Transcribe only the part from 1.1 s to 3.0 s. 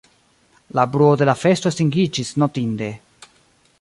de la festo estingiĝis notinde.